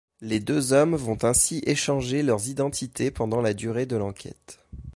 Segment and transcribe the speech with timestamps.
[0.21, 4.57] Les deux hommes vont ainsi échanger leurs identités pendant la durée de l'enquête.